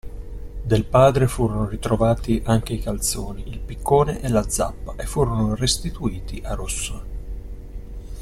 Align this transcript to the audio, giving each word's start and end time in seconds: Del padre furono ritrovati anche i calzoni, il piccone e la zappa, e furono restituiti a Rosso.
Del 0.63 0.85
padre 0.85 1.27
furono 1.27 1.67
ritrovati 1.69 2.41
anche 2.47 2.73
i 2.73 2.79
calzoni, 2.79 3.47
il 3.47 3.59
piccone 3.59 4.19
e 4.21 4.29
la 4.29 4.49
zappa, 4.49 4.95
e 4.95 5.05
furono 5.05 5.53
restituiti 5.53 6.41
a 6.43 6.55
Rosso. 6.55 7.03